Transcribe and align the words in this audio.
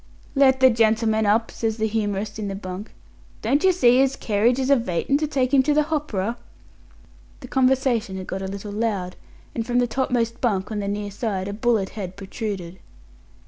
"Let 0.33 0.61
the 0.61 0.71
gentleman 0.71 1.27
up," 1.27 1.51
says 1.51 1.77
the 1.77 1.85
humorist 1.85 2.39
in 2.39 2.47
the 2.47 2.55
bunk. 2.55 2.91
"Don't 3.43 3.63
yer 3.63 3.71
see 3.71 3.99
his 3.99 4.15
kerridge 4.15 4.57
is 4.57 4.71
avaitin' 4.71 5.19
to 5.19 5.27
take 5.27 5.53
him 5.53 5.61
to 5.61 5.75
the 5.75 5.83
Hopera?" 5.83 6.37
The 7.41 7.47
conversation 7.47 8.17
had 8.17 8.25
got 8.25 8.41
a 8.41 8.47
little 8.47 8.71
loud, 8.71 9.15
and, 9.53 9.63
from 9.63 9.77
the 9.77 9.85
topmost 9.85 10.41
bunk 10.41 10.71
on 10.71 10.79
the 10.79 10.87
near 10.87 11.11
side, 11.11 11.47
a 11.47 11.53
bullet 11.53 11.89
head 11.89 12.15
protruded. 12.15 12.79